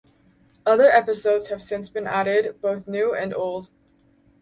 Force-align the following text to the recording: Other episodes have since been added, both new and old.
Other 0.65 0.89
episodes 0.89 1.49
have 1.49 1.61
since 1.61 1.87
been 1.89 2.07
added, 2.07 2.59
both 2.59 2.87
new 2.87 3.13
and 3.13 3.35
old. 3.35 3.69